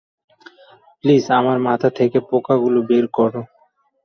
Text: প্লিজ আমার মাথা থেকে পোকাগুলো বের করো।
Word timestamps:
প্লিজ 0.99 1.25
আমার 1.39 1.57
মাথা 1.67 1.89
থেকে 1.99 2.17
পোকাগুলো 2.29 2.79
বের 2.89 3.05
করো। 3.17 3.41